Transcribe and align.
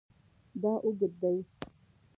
دا 0.61 0.73
اوږد 0.85 1.13
دی 1.21 1.37